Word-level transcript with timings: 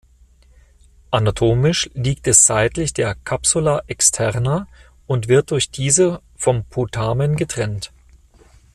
Anatomisch 1.11 1.87
liegt 1.93 2.25
es 2.27 2.47
seitlich 2.47 2.91
der 2.91 3.13
"Capsula 3.13 3.83
externa" 3.85 4.67
und 5.05 5.27
wird 5.27 5.51
durch 5.51 5.69
diese 5.69 6.23
vom 6.35 6.63
Putamen 6.65 7.35
getrennt. 7.35 7.91